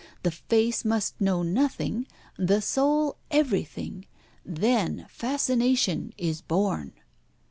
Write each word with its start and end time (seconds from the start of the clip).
The 0.23 0.31
face 0.31 0.83
must 0.83 1.21
know 1.21 1.43
nothing, 1.43 2.07
the 2.35 2.59
soul 2.59 3.17
everything. 3.29 4.07
Then 4.43 5.05
fascination 5.11 6.11
is 6.17 6.41
born." 6.41 6.93